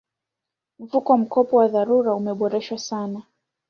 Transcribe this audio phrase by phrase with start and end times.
[0.79, 3.23] mfuko wa mkopo wa dharura umeboreshwa sana